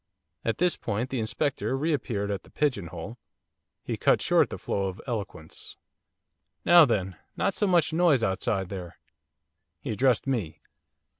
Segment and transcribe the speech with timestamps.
[0.43, 3.19] At this point the Inspector re appeared at the pigeon hole.
[3.83, 5.77] He cut short the flow of eloquence.
[6.65, 8.97] 'Now then, not so much noise outside there!'
[9.79, 10.59] He addressed me.